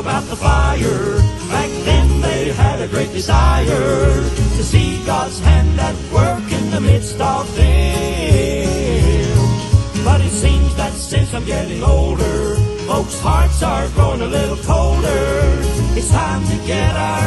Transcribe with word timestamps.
about 0.00 0.24
the 0.30 0.36
fire. 0.36 1.18
Back 1.50 1.70
then 1.84 2.20
they 2.22 2.52
had 2.52 2.80
a 2.80 2.88
great 2.88 3.12
desire 3.12 4.14
to 4.56 4.62
see 4.64 5.04
God's 5.04 5.38
hand 5.40 5.78
at 5.78 5.94
work 6.10 6.50
in 6.50 6.70
the 6.70 6.80
midst 6.80 7.20
of 7.20 7.44
them. 7.54 8.66
But 10.04 10.20
it 10.22 10.30
seems 10.30 10.74
that 10.76 10.92
since 10.92 11.34
I'm 11.34 11.44
getting 11.44 11.82
older, 11.82 12.56
folks' 12.88 13.20
hearts 13.20 13.62
are 13.62 13.88
growing 13.90 14.22
a 14.22 14.26
little 14.26 14.56
colder. 14.72 15.60
It's 15.98 16.10
time 16.10 16.42
to 16.46 16.56
get 16.66 16.96
our 16.96 17.19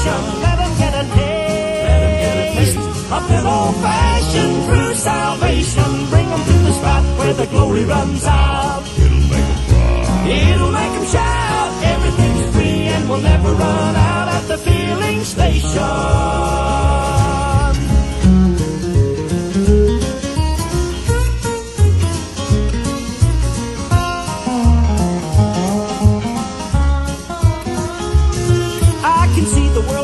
station. 0.00 0.40
Let 0.40 0.56
them 0.58 0.72
get 0.78 0.92
a 0.94 1.04
taste. 1.14 1.84
Let 1.86 2.00
them 2.00 2.14
get 2.24 2.36
a 2.40 2.46
taste 2.56 2.78
of 3.16 3.22
that 3.28 3.44
old-fashioned 3.44 4.56
true 4.66 4.94
salvation. 4.94 5.90
Bring 6.10 6.28
them 6.28 6.42
to 6.50 6.56
the 6.66 6.72
spot 6.72 7.02
where 7.18 7.34
the 7.34 7.46
glory 7.46 7.84
runs 7.84 8.24
out. 8.24 8.82
It'll 8.96 9.26
make 9.32 9.48
'em 9.52 9.60
cry. 9.68 10.28
It'll 10.52 10.72
make 10.72 10.92
them 10.96 11.06
shout. 11.16 11.70
Everything's 11.94 12.54
free 12.54 12.80
and 12.94 13.08
we'll 13.08 13.24
never 13.32 13.52
run 13.52 13.94
out 13.96 14.28
at 14.36 14.44
the 14.48 14.58
filling 14.58 15.24
station. 15.24 16.09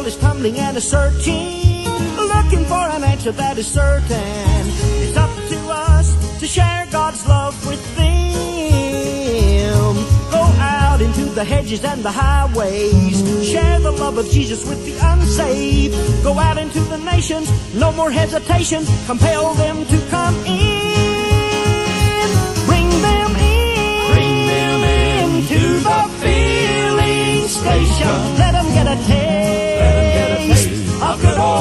Is 0.06 0.16
tumbling 0.16 0.56
and 0.58 0.76
is 0.76 0.88
searching, 0.88 1.84
looking 2.16 2.64
for 2.66 2.86
an 2.96 3.02
answer 3.02 3.32
that 3.32 3.58
is 3.58 3.66
certain. 3.66 4.62
It's 5.02 5.16
up 5.16 5.30
to 5.48 5.58
us 5.68 6.38
to 6.38 6.46
share 6.46 6.86
God's 6.92 7.26
love 7.26 7.54
with 7.66 7.82
them. 7.96 8.06
Go 10.30 10.42
out 10.60 11.00
into 11.00 11.24
the 11.24 11.42
hedges 11.42 11.84
and 11.84 12.04
the 12.04 12.12
highways, 12.12 13.18
share 13.50 13.80
the 13.80 13.90
love 13.90 14.16
of 14.18 14.30
Jesus 14.30 14.68
with 14.68 14.84
the 14.84 14.96
unsaved. 15.04 15.96
Go 16.22 16.38
out 16.38 16.58
into 16.58 16.80
the 16.80 16.98
nations, 16.98 17.50
no 17.74 17.90
more 17.90 18.10
hesitation, 18.10 18.84
compel 19.06 19.54
them 19.54 19.84
to 19.86 19.98
come 20.08 20.36
in. 20.46 20.95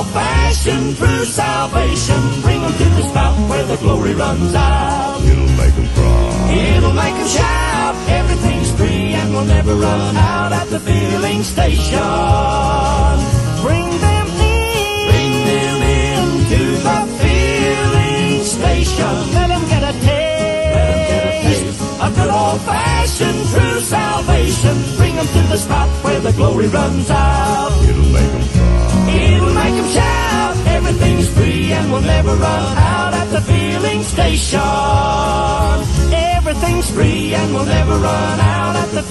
Of 0.06 0.14
good 0.14 0.14
old 0.14 0.14
fashioned 0.14 0.98
true 0.98 1.26
salvation. 1.26 2.22
Bring 2.42 2.62
them 2.62 2.74
to 2.74 2.88
the 2.98 3.04
spot 3.10 3.50
where 3.50 3.66
the 3.66 3.78
glory 3.78 4.14
runs 4.14 4.54
out. 4.54 5.22
It'll 5.24 5.48
make 5.62 5.76
'em 5.78 5.88
cry. 5.96 6.54
It'll 6.76 6.94
make 6.94 7.16
them 7.16 7.28
shout. 7.28 7.96
Everything's 8.08 8.72
free 8.72 9.14
and 9.20 9.34
we'll 9.34 9.46
never 9.46 9.76
run 9.76 10.16
out 10.18 10.52
at 10.52 10.68
the 10.70 10.80
filling 10.80 11.44
station. 11.44 13.16
Bring 13.66 13.90
them 14.06 14.28
in. 14.54 15.10
Bring 15.10 15.34
them 15.52 15.80
in 16.00 16.26
to 16.52 16.62
the 16.88 17.00
filling 17.20 18.44
station. 18.58 19.16
Let 19.38 19.48
them 19.54 19.64
get 19.74 19.84
a 19.92 19.94
taste. 20.08 21.82
of 22.04 22.16
good 22.16 22.30
old 22.30 22.62
fashioned 22.62 23.44
true 23.52 23.80
salvation. 23.80 24.76
Bring 24.98 25.16
them 25.16 25.28
to 25.28 25.42
the 25.54 25.58
spot 25.58 25.90
where 26.04 26.20
the 26.20 26.34
glory 26.34 26.68
runs 26.68 27.10
out. 27.10 27.65
Run 32.36 32.78
out 32.78 33.14
at 33.14 33.32
the 33.32 33.42
filling 33.42 34.04
station. 34.04 34.60
Everything's 36.14 36.92
free 36.92 37.34
and 37.34 37.54
we'll 37.54 37.66
never 37.66 37.98
run 37.98 38.40
out 38.40 38.76
at 38.76 38.90
the. 38.92 38.96
The 38.96 39.04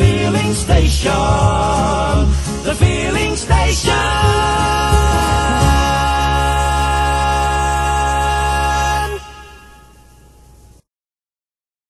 station. 0.54 2.53